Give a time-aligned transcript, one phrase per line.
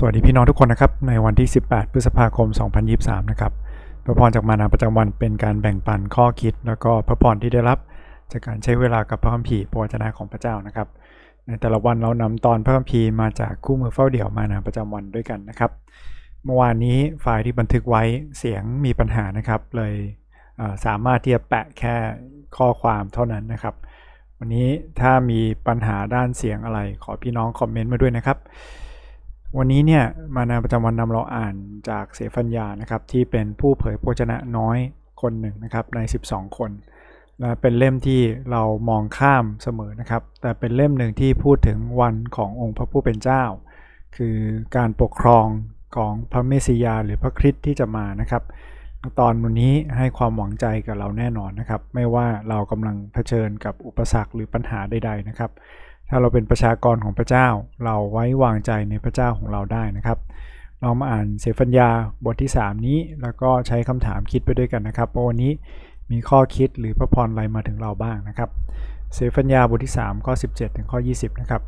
[0.00, 2.48] สวัสดีพี่น้องทุกคนนะครับ ในวันที่ 18 พฤษภาคม
[2.88, 3.52] 2023 นะครับ
[4.04, 7.78] พระพรจากมานาประจำวันเป็นการแบ่งปันข้อคิด แล้วก็พระพรที่ได้รับ
[8.32, 10.88] จากการใช้เวลากับพระคัมภีร์พระวจนะของพระเจ้านะครับ
[11.46, 15.70] ในแต่ละวันเรานำตอนพระคัมภีร์มาจากคู่มือเฝ้าเดี่ยวมานาประจำวันด้วยกันนะครับ
[16.44, 18.02] เมื่อวานนี้ไฟล์ที่บันทึกไว้
[18.38, 19.94] เสียงมีปัญหานะครับ เลย
[20.86, 21.96] สามารถที่จะแปะแค่
[22.56, 23.74] ข้อความเท่านั้นนะครับ
[24.38, 24.68] วันนี้
[25.00, 28.38] ถ้ามีปัญหาด้านเสียงอะไรขอพี่น้องคอมเมนต์มาด้วยนะครับ
[29.56, 30.04] วันนี้เนี่ย
[30.34, 31.54] มานาประจำวันนำเราอ่าน
[31.88, 34.78] จากเสฟัญญานะครับที่เป็นผู้เผยพระชนะน้อย
[35.22, 36.70] คนหนึ่งนะครับใน 12 คน
[37.40, 43.44] และเป็นเล่มที่เรามองข้ามเสมอนะครับ แต่เป็นเล่มหนึ่งที่พูดถึงวันขององค์พระผู้เป็นเจ้า
[44.16, 44.36] คือ
[44.76, 45.46] การปกครอง
[45.96, 48.42] ของพระเมสสิยาหรือพระคริสต์ที่จะมานะครับ
[49.20, 55.50] ตอนวันนี้ให้ความหวังใจกับเราแน่นอนนะครับ ไม่ว่าเรากำลังเผชิญกับอุปสรรคหรือปัญหาใดๆนะครับ
[56.08, 57.48] ถ้าเราเป็นประชากรของพระเจ้า
[57.84, 60.18] เราไว้วางใจในพระเจ้าของเราได้นะครับ
[60.80, 61.88] เรามาอ่านเสฟัญญา
[62.24, 65.52] บทที่ 3 นี้ แล้วก็ใช้คำถามคิดไปด้วยกันนะครับว่าวันนี้
[66.10, 68.50] มีข้อคิดหรือพระพรอะไรมาถึงเราบ้างนะครับ
[69.14, 71.62] เสฟัญญาบทที่3ข้อ17 ถึงข้อ 20 นะครับ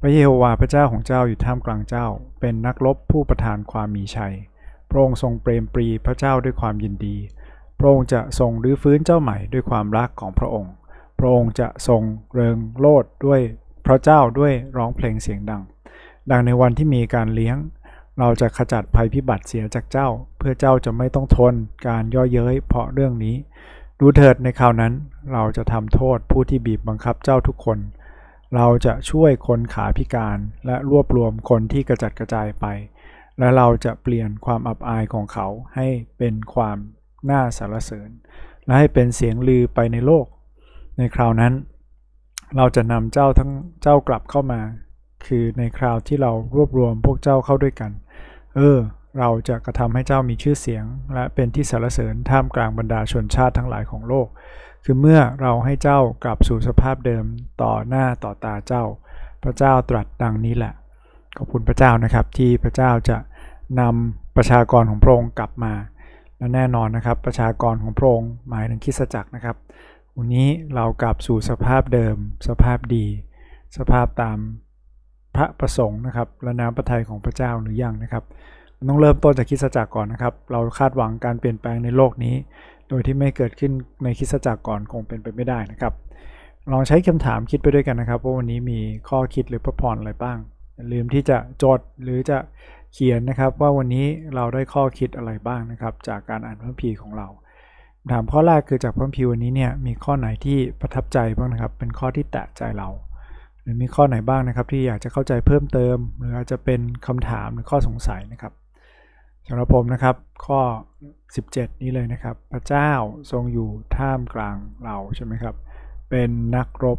[0.00, 2.06] พระเยโฮวาห์พระเจ้าของเจ้าอยู่ท่ามกลางเจ้า
[2.40, 4.34] เป็นนักรบผู้ประทานความมีชัย
[4.90, 7.16] พระองค์ทรงเปรมปรีพระเจ้าด้วยความยินดี
[7.78, 10.72] พระองค์จะทรงรื้อฟื้นเจ้าใหม่ด้วยความรักของพระองค์
[11.18, 12.02] พระองค์จะทรง
[12.34, 13.40] เริงโลดด้วย
[13.86, 15.62] พระเจ้าด้วยร้องเพลงเสียงดัง
[16.30, 17.56] ดังในวันที่มีการเลี้ยง
[18.18, 21.54] เราจะขจัดภัยพิบัติเสียจากเจ้า เพื่อเจ้าจะไม่ต้องทน
[21.88, 23.36] การย่อเย้ยเพราะเรื่องนี้
[24.00, 24.92] ดูเถิดในคราวนั้น
[25.32, 27.78] เราจะทำโทษผู้ที่บีบบังคับเจ้าทุกคน
[28.54, 32.66] เราจะช่วยคนขาพิการและรวบรวมคนที่กระจัดกระจายไป
[33.38, 35.88] และเราจะเปลี่ยนความอับอายของเขาให้
[36.18, 36.76] เป็นความ
[37.30, 38.10] น่าสรรเสริญ
[38.64, 40.26] และให้เป็นเสียงลือไปในโลก
[40.98, 41.52] ในคราวนั้น
[42.56, 43.50] เราจะนำเจ้าทั้ง
[43.82, 44.60] เจ้ากลับเข้ามา
[45.26, 47.90] คือในคราวที่เรารวบรวมพวกเจ้าเข้าด้วยกัน
[48.56, 48.78] เออ
[49.18, 54.28] เราจะกระทำให้เจ้ามีชื่อเสียง และเป็นที่สรรเสริญท่ามกลางบรรดาชนชาติทั้งหลายของโลก
[54.84, 57.24] คือเมื่อเราให้เจ้ากลับสู่สภาพเดิม
[57.62, 58.84] ต่อหน้าต่อตาเจ้า
[59.42, 60.72] พระเจ้าตรัสดังนี้แหละ
[61.36, 63.16] ขอบคุณพระเจ้านะครับที่พระเจ้าจะ
[63.80, 65.72] นำประชากรของพระองค์กลับมา
[66.38, 69.56] และแน่นอนนะครับ ประชากรของพระองค์หมายถึงคิสจักรนะครับ
[70.18, 72.16] วันนี้เรากลับสู่สภาพเดิม
[72.48, 73.06] สภาพดี
[73.76, 74.38] สภาพตาม
[75.36, 78.24] พระประสงค์นะครับและน้ำพระทัยของพระเจ้าหรือยังนะครับ
[78.88, 82.34] ต้องเริ่มต้นจากคิสจักรก่อนนะครับ เราคาดหวังการเปลี่ยนแปลงในโลกนี้
[82.88, 83.72] โดยที่ไม่เกิดขึ้น
[84.04, 85.92] ในคิสจักรก่อนคงเป็นไปไม่ได้นะครับ
[86.72, 90.38] ลองใช้คำถามคิดไปด้วยกันนะครับว่าวันนี้มีข้อคิดหรือพระพรอะไรบ้าง
[90.74, 92.38] อย่าลืมที่จะจดหรือจะ
[92.92, 97.28] เขียนนะครับว่าวันนี้เราได้ข้อคิดอะไรบ้างนะครับ จากการอ่านพระคัมภีของเรา
[98.12, 102.88] ถามข้อแรกคือจากพระพิวันนี้เนี่ยมีข้อไหนที่ประทับใจบ้างนะครับ เป็นข้อที่แตะใจเรา
[103.60, 108.52] หรือมีข้อไหนบ้างนะครับ ที่อยากจะเข้าใจเพิ่มเติม หรืออาจจะเป็นคำถามหรือข้อสงสัยนะครับ
[109.46, 110.16] สำหรับผมนะครับ
[110.46, 110.60] ข้อ
[111.20, 112.90] 17 นี้เลยนะครับ พระเจ้า
[113.30, 115.54] ทรงอยู่ท่ามกลางเราใช่ไหมครับ
[116.10, 116.98] เป็นนักรบ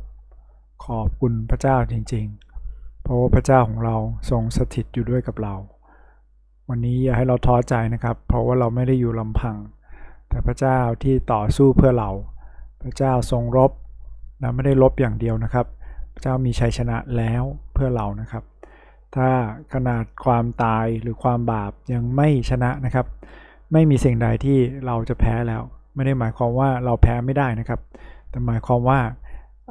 [0.85, 2.25] ขอบคุณพระเจ้าจริง
[2.65, 3.95] ๆ เพราะว่าพระเจ้าของเรา
[4.29, 5.55] ทรงสถิตอยู่ด้วยกับเรา
[6.69, 9.55] วันนี้อย่าให้เราท้อใจนะครับ เพราะว่าเราไม่ได้อยู่ลำพัง
[10.29, 12.09] แต่พระเจ้าที่ต่อสู้เพื่อเรา
[12.81, 13.71] พระเจ้าทรงรบ
[14.39, 15.65] และไม่ได้รบอย่างเดียวนะครับ
[16.13, 17.43] พระเจ้ามีชัยชนะแล้ว
[17.73, 18.43] เพื่อเรานะครับ
[19.15, 19.29] ถ้า
[19.73, 23.05] ขนาดความตายหรือความบาปยังไม่ชนะนะครับ
[23.71, 25.61] ไม่มีสิ่งใดที่เราจะแพ้แล้ว
[25.95, 27.79] ไม่ได้หมายความว่าเราแพ้ไม่ได้นะครับ
[28.29, 28.99] แต่หมายความว่า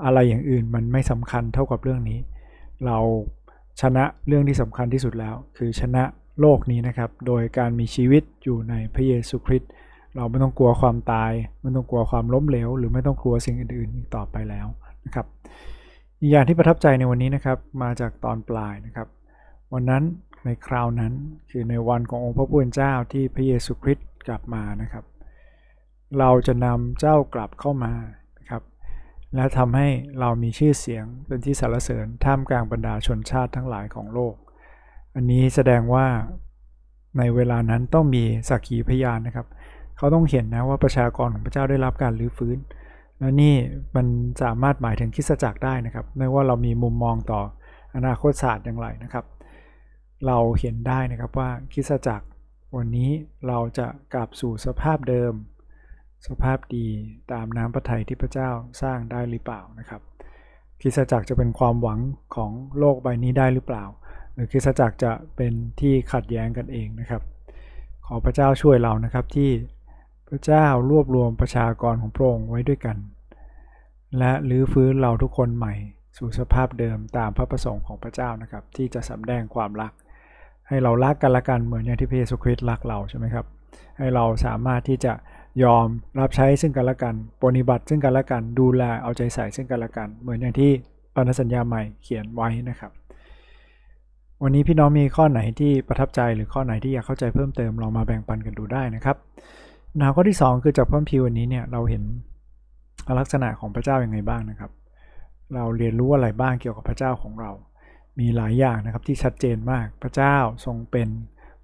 [0.04, 2.18] อะไรอย่างอื่นมันไม่สำคัญเท่ากับเรื่องนี้
[2.86, 2.98] เรา
[3.80, 6.04] ชนะเรื่องที่สำคัญที่สุดแล้ว คือชนะ
[6.40, 9.70] โลกนี้นะครับ โดยการมีชีวิตอยู่ในพระเยซูคริสต์
[10.16, 11.32] เราไม่ต้องกลัวความตาย
[11.62, 14.66] ไม่ต้องกลัวความล้มเหลว หรือไม่ต้องกลัวสิ่งอื่นๆอีกต่อไปแล้ว
[15.04, 15.26] นะครับ
[16.20, 19.08] อีกอย่างที่ประทับใจในวันนี้นะครับมาจากตอนปลายนะครับ
[19.72, 20.02] วันนั้น
[20.44, 21.12] ในคราวนั้น
[21.50, 25.04] คือในวันขององค์พระผู้เป็นเจ้าที่พระเยซูคริสต์กลับมานะครับ
[26.18, 27.92] เราจะนำเจ้ากลับเข้ามา
[28.38, 28.62] นะครับ
[29.34, 29.88] และทำให้
[30.20, 34.34] เรามีชื่อเสียงเป็นที่สรรเสริญท่ามกลางบรรดาชนชาติทั้งหลายของโลก
[35.14, 36.06] อันนี้แสดงว่า
[37.18, 39.46] ในเวลานั้นต้องมีสักขีพยานนะครับ
[39.96, 42.58] เขาต้องเห็นนะว่าประชากรของพระเจ้าได้รับการรื้อฟื้น
[43.18, 43.54] และนี่
[43.96, 44.06] มัน
[44.42, 47.40] สามารถหมายถึงคิสจักรได้นะครับไม่ว่าเรามีมุมมองต่อ
[47.96, 49.24] อนาคตศาสตร์อย่างไรนะครับ
[50.26, 52.26] เราเห็นได้นะครับว่าคิสจักร
[52.76, 53.10] วันนี้
[53.48, 55.32] เราจะกลับสู่สภาพเดิม
[56.26, 56.86] สภาพดี
[57.32, 58.50] ตามน้ำพระทัยที่พระเจ้า
[58.82, 60.00] สร้างได้หรือเปล่านะครับ
[60.80, 62.00] คิสจักรจะเป็นความหวัง
[62.36, 63.84] ของโลกใบนี้ได้หรือเปล่า
[64.34, 67.22] หรือคิสจักรจะเป็นที่ขัดแย้งกันเองนะครับ
[68.06, 69.50] ขอพระเจ้าช่วยเรานะครับที่
[70.28, 72.96] พระเจ้ารวบรวมประชากรของพระองค์ไว้ด้วยกัน
[74.18, 75.74] และลื้อฟื้นเราทุกคนใหม่
[76.18, 79.92] สู่สภาพเดิมตามพระประสงค์ของพระเจ้านะครับ ที่จะสำแดงความรัก
[80.68, 83.46] ให้เรารักกันละกันเหมือนอย่างที่พระเยซูคริสต์รักเราใช่ไหมครับ
[83.98, 85.12] ให้เราสามารถที่จะ
[85.64, 85.86] ยอม
[86.20, 90.70] รับใช้ซึ่งกันและกันปฏิบัติซึ่งกันและกันดูแลเอาใจใส่ซึ่งกันและกัน เหมือนอย่างที่
[91.14, 92.92] พันธสัญญาใหม่เขียนไว้นะครับ
[94.42, 99.16] วันนี้พี่น้องมีข้อไหนที่ประทับใจหรือข้อไหนที่อยากเข้าใจเพิ่มเติมเรามาแบ่งปันกันดูได้นะครับ
[99.98, 102.02] แนวข้อที่ 2 คือจากพระคัมภีร์วันนี้เนี่ยเราเห็น
[103.18, 104.70] ลักษณะของพระเจ้ายัางไงบ้างนะครับ
[105.54, 107.52] เราเรียนรู้อะไรบ้างเกี่ยวกับพระเจ้าของเรา
[108.18, 111.08] มีหลายอย่างนะครับที่ชัดเจนมากพระเจ้าทรงเป็น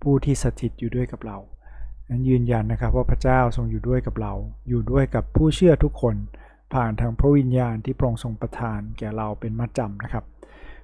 [0.03, 1.39] ผู้ที่สถิตอยู่ด้วยกับเรา
[2.11, 4.33] นั้นยืนยันนะครับว่าพระเจ้าทรงอยู่ด้วยกับเรา
[4.69, 6.17] อยู่ด้วยกับผู้เชื่อทุกคน
[6.75, 10.25] ผ่านทางพระวิญญาณที่พระองค์ทรงประทานแก่เราเป็นมัดจำนะครับ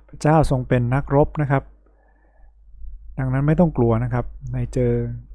[0.09, 1.63] พระเจ้าทรงเป็นนักรบนะครับ
[3.19, 4.25] ดังนั้นไม่ต้องกลัวนะครับ
[4.55, 4.93] ในเจอ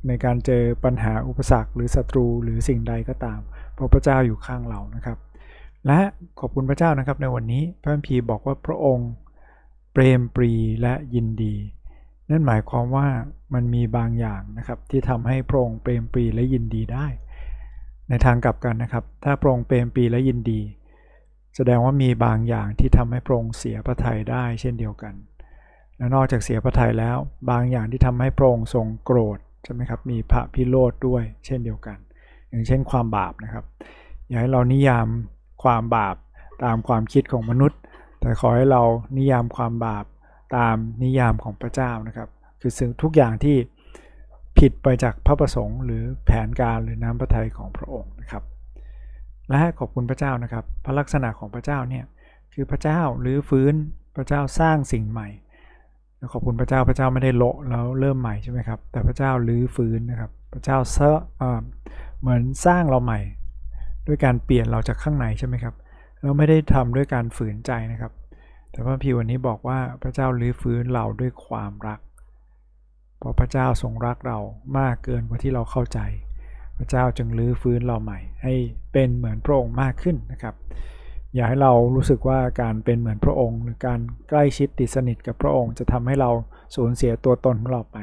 [0.07, 3.39] ในการเจอปัญหาอุปสรรค หรือศัตรูหรือสิ่งใดก็ตาม
[3.74, 5.18] เพราะพระเจ้าอยู่ข้างเรานะครับ
[5.88, 6.00] และ
[6.39, 9.10] ขอบคุณพระเจ้านะครับ ในวันนี้พระคัมภีร์บอกว่าพระองค์
[9.94, 10.51] เปรมปรี
[10.81, 11.56] และยินดี
[12.30, 13.07] นั่นหมายความว่า
[13.54, 17.07] มันมีบางอย่างนะครับ ที่ทำให้พระองค์เปรมปรีและยินดีได้
[18.10, 20.62] ในทางกลับกันนะครับ ถ้าพระองค์เปรมปรีและยินดี
[21.56, 25.13] แสดงว่ามีบางอย่างที่ทำให้พระองค์เสียพระทัยได้เช่นเดียวกัน
[26.01, 27.18] และนอกจากเสียพระทัยแล้ว
[27.50, 31.98] บางอย่างที่ทำให้พระองค์ทรงโกรธใช่ไหมครับมีพระพิโรธด้วย เช่นเดียวกัน
[32.50, 33.65] อย่างเช่นความบาปนะครับ
[34.27, 35.07] อย่าให้เรานิยาม
[35.63, 36.15] ความบาป
[36.63, 37.80] ตามความคิดของมนุษย์
[38.19, 38.83] แต่ขอให้เรา
[39.18, 40.06] นิยามความบาป
[40.57, 42.30] ตามนิยามของพระเจ้านะครับ
[42.62, 43.57] คือสิ่งทุกอย่างที่
[44.59, 48.44] ผิดไปจากพระประสงค์ หรือแผนการหรือน้ำพระทัยของพระองค์นะครับ
[49.50, 52.06] และขอบคุณพระเจ้านะครับ พระลักษณะของพระเจ้าเนี่ย
[52.53, 53.74] คือพระเจ้าหรือฟื้น
[54.15, 55.27] พระเจ้าสร้างสิ่งใหม่
[56.33, 61.19] ขอบคุณพระเจ้าพระเจ้าไม่ได้โละแล้วเริ่มใหม่ใช่ไหมครับ แต่พระเจ้าลื้อฟื้นนะครับ พระเจ้าเซาะ
[62.19, 63.19] เหมือนสร้างเราใหม่
[64.07, 65.75] ด้วยการเปลี่ยนเราจากข้างในใช่ไหมครับ
[66.21, 68.12] เราไม่ได้ทำด้วยการฝืนใจนะครับ
[68.71, 72.00] แต่พระพีวันนี้บอกว่าพระเจ้าลื้อฟื้นเราด้วยความรัก
[73.17, 74.39] เพราะพระเจ้าทรงรักเรา
[74.79, 76.00] มากเกินกว่าที่เราเข้าใจ
[76.77, 78.53] พระเจ้าจึงลื้อฟื้นเราใหม่ ให้
[78.94, 80.56] เป็นเหมือนพระองค์มากขึ้นนะครับ
[81.36, 84.00] อย่าให้เรารู้สึกว่าการเป็นเหมือนพระองค์ หรือการ
[84.30, 86.30] ใกล้ชิดติดสนิทกับพระองค์ จะทำให้เรา
[86.75, 87.98] สูญเสียตัวตนของเราไป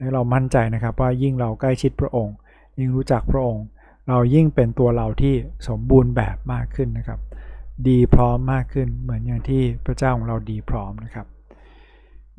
[0.00, 2.34] ให้เรามั่นใจนะครับว่ายิ่งเราใกล้ชิดพระองค์
[2.78, 3.64] ยิ่งรู้จักพระองค์
[4.08, 5.34] เรายิ่งเป็นตัวเราที่
[5.68, 7.20] สมบูรณ์แบบมากขึ้นนะครับ
[7.88, 11.26] ดีพร้อมมากขึ้นเหมือนอย่างที่พระเจ้าของเราดีพร้อมนะครับ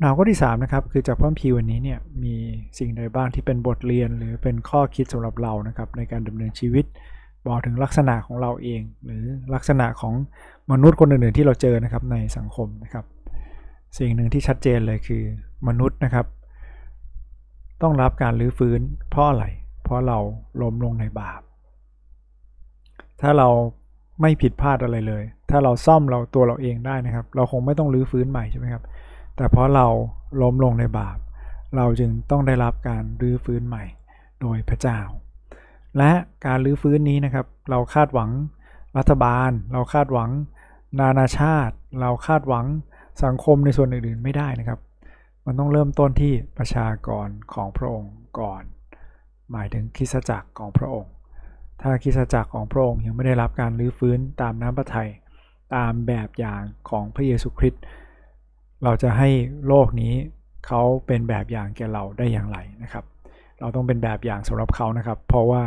[0.00, 2.34] หนาวข้อที่3นะครับคือจากพระพีวันนี้เนี่ยมี
[2.78, 6.84] สิ่งใดบ้างที่เป็นบทเรียนหรือเป็นข้อคิดสำหรับเรานะครับในการดำเนินชีวิต
[7.46, 10.14] บอกถึงลักษณะของเราเอง หรือลักษณะของ
[10.72, 13.04] มนุษย์คนอื่นๆที่เราเจอนะครับในสังคมนะครับ
[13.98, 15.22] สิ่งหนึ่งที่ชัดเจนเลยคือ
[15.68, 16.26] มนุษย์นะครับ
[17.82, 19.44] ต้องรับการรื้อฟื้นเพราะอะไร
[19.84, 20.18] เพราะเรา
[20.62, 21.40] ล้มลงในบาป
[23.20, 23.48] ถ้าเรา
[24.20, 28.82] ไม่ผิดพลาดอะไรเลย ถ้าเราซ่อมเราตัวเราเองได้นะครับ เราคงไม่ต้องรื้อฟื้นใหม่ใช่ไหมครับ
[29.36, 29.86] แต่เพราะเรา
[30.42, 31.18] ล้มลงในบาป
[31.76, 33.84] เราจึงต้องได้รับการรื้อฟื้นใหม่
[34.40, 34.98] โดยพระเจ้า
[35.98, 36.12] และ
[36.46, 38.30] การรื้อฟื้นนี้นะครับ เราคาดหวัง
[38.98, 40.30] รัฐบาล เราคาดหวัง
[41.00, 42.66] นานาชาติ เราคาดหวัง
[43.24, 44.80] สังคมในส่วนอื่นๆไม่ได้นะครับ
[45.46, 48.62] มันต้องเริ่มต้นที่ประชากรของพระองค์ก่อน
[49.50, 51.12] หมายถึงคริสตจักรของพระองค์
[51.80, 55.10] ถ้าคิสจักรของพระองค์ยังไม่ได้รับการรื้อฟื้นตามน้ำพระทัย
[55.74, 57.82] ตามแบบอย่างของพระเยซูคริสต์
[58.84, 59.28] เราจะให้
[59.68, 60.14] โลกนี้
[60.66, 63.04] เขาเป็นแบบอย่างแก่เราได้อย่างไรนะครับ
[63.60, 65.62] เราต้องเป็นแบบอย่างสำหรับเขานะครับ เพราะว่า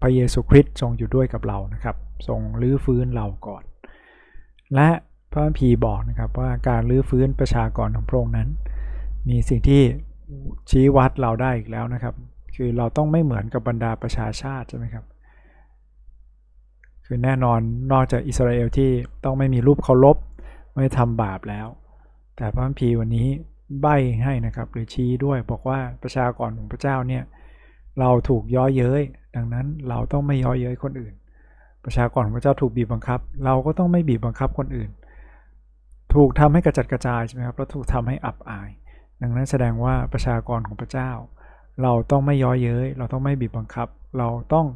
[0.00, 1.96] พระเยซูคริสต์ทรงอยู่ด้วยกับเรานะครับ
[2.28, 3.62] ทรงรื้อฟื้นเราก่อน
[4.74, 4.88] และ
[5.32, 8.48] พระพีบอกนะครับว่าการรื้อฟื้นประชากรของพระองค์นั้น
[9.28, 9.82] มีสิ่งที่
[10.70, 12.14] ชี้วัดเราได้อีกแล้วนะครับ
[12.56, 15.04] คือเราต้องไม่เหมือนกับบรรดาประชาชาติใช่ไหมครับ
[17.06, 17.60] คือแน่นอน
[17.92, 18.90] นอกจากอิสราเอลที่
[19.24, 20.16] ต้องไม่มีรูปเคารพ
[20.74, 21.68] ไม่ทำบาปแล้ว
[22.36, 23.28] แต่พระคัมภีวันนี้
[23.80, 23.86] ใบ
[24.24, 29.02] ให้นะครับ หรือชี้ด้วยบอกว่าประชากรของพระเจ้าเนี่ยเเราถูกย่อเย้ย
[29.36, 31.14] ดังนั้นเราต้องไม่ย่อเย้ยคนอื่น
[31.84, 34.90] ประชากรของพระเจ้าถูกบีบบังคับ เราก็ต้องไม่บีบบังคับคนอื่น
[36.14, 38.70] ถูกทำให้กระจัดกระจายใช่ไหมครับ แล้วถูกทำให้อับอาย
[39.22, 41.10] ดังนั้นแสดงว่าประชากรของพระเจ้า
[41.82, 44.66] เราต้องไม่ย่อเย้ย เราต้องไม่บีบบังคับ เราต้อง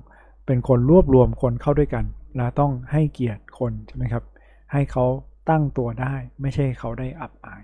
[0.46, 2.04] เป็นคนรวบรวมคนเข้าด้วยกัน
[2.36, 4.24] เราต้องให้เกียรติคนใช่ไหมครับ
[4.72, 5.04] ให้เขา
[5.50, 7.62] ตั้งตัวได้ ไม่ใช่เขาได้อับอาย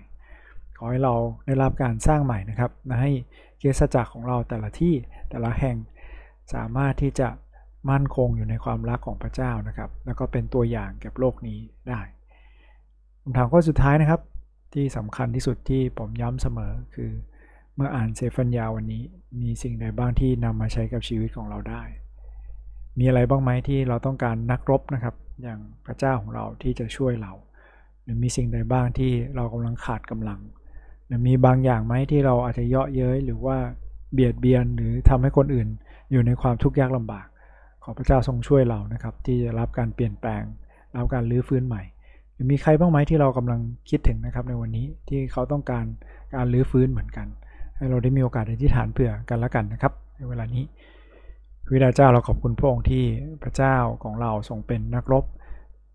[0.83, 2.71] ขอให้เราได้รับการสร้างใหม่นะครับ
[3.01, 3.11] ให้
[3.59, 4.93] เกสจักรของเราแต่ละที่
[5.29, 5.77] แต่ละแห่ง
[6.53, 7.29] สามารถที่จะ
[7.89, 11.59] มั่นคงอยู่ในความรักของพระเจ้านะครับ แล้วก็เป็นตัวอย่างแก่โลกนี้
[11.89, 12.01] ได้
[13.23, 14.21] คำถามข้อสุดท้ายนะครับ
[14.73, 17.11] ที่สำคัญที่สุดที่ผมย้ำเสมอคือ
[17.75, 19.01] เมื่ออ่านเซฟันยาวันนี้
[19.41, 21.83] มีสิ่งใดบ้างที่นำมาใช้กับชีวิตของเราได้
[22.99, 27.33] มีอะไรบ้างไหมที่เราต้องการนักรบนะครับ อย่างพระเจ้าของเราที่จะช่วยเรา
[28.03, 30.39] หรือมีสิ่งใดบ้างที่เรากำลังขาดกำลัง
[31.27, 33.57] มีบางอย่างไหมที่เราอาจจะเยาะเย้ยหรือว่า
[34.13, 35.67] เบียดเบียนหรือทำให้คนอื่น
[36.11, 37.27] อยู่ในความทุกข์ยากลำบาก
[37.83, 40.43] ขอพระเจ้าทรงช่วยเรานะครับ ที่จะรับการเปลี่ยนแปลง
[40.95, 41.83] รับการลื้อฟื้นใหม่
[42.33, 45.85] หรือมีใครบ้างไหมที่เรากำลังคิดถึงนะครับในวันนี้ที่เขาต้องการ
[46.35, 47.27] การลื้อฟื้นเหมือนกัน
[47.75, 50.63] ให้เราได้มีโอกาสอธิษฐานเผื่อกันละกันนะครับในเวลานี้
[51.71, 53.03] วิดาเจ้าเราขอบคุณพระองค์ที่
[53.43, 55.25] พระเจ้าของเราทรงเป็นนักรบ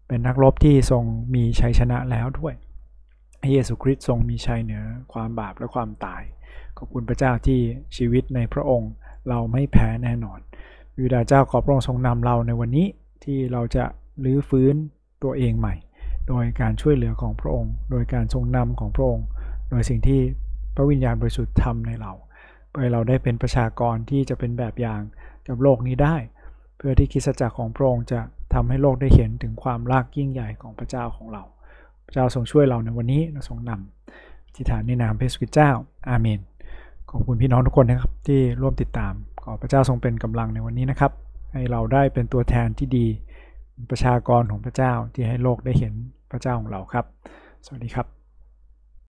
[0.09, 1.03] เป็นนักรบที่ทรง
[1.35, 2.55] มีชัยชนะแล้วด้วย
[3.52, 6.23] เยซูคริสต์ทรงมีชัยเหนือความบาปและความตาย
[6.78, 7.61] ขอบคุณพระเจ้าที่
[7.97, 8.93] ชีวิตในพระองค์
[9.28, 10.38] เราไม่แพ้แน่นอน
[10.99, 12.87] วิดาเจ้าขอพระองค์ทรงนำเราในวันนี้
[13.25, 13.85] ที่เราจะ
[14.25, 14.75] ลื้อฟื้น
[15.23, 15.75] ตัวเองใหม่
[16.28, 19.26] โดยการช่วยเหลือของพระองค์ โดยการทรงนำของพระองค์
[19.71, 20.21] โดยสิ่งที่
[20.75, 22.12] พระวิญญาณบริสุทธิ์ทำในเรา
[22.71, 25.00] เพื่อเราได้เป็นประชากรที่จะเป็นแบบอย่าง
[25.49, 26.16] กับโลกนี้ได้
[26.76, 28.21] เพื่อที่คิสจักรของพระองค์จะ
[28.55, 31.43] ทำให้โลกได้เห็นถึงความรากยิ่งใหญ่ของพระเจ้าของเรา
[32.07, 35.71] พระเจ้าทรงช่วยเราในวันนี้ทรงนำทิฏฐานในนามพระสุเจ้า
[36.09, 36.41] อาเมน
[37.11, 41.13] ขอบคุณพี่น้องทุกคนนะครับที่ร่วมติดตาม ขอพระเจ้าทรงเป็นกำลังในวันนี้นะครับ
[41.53, 43.07] ให้เราได้เป็นตัวแทนที่ดี
[43.91, 45.95] ประชากรของพระเจ้าที่ให้โลกได้เห็น
[46.31, 47.05] พระเจ้าของเราครับ
[47.67, 48.16] สวัสดีครับ